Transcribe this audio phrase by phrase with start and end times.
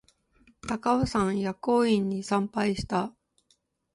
[0.67, 3.13] 高尾山薬王院に参拝した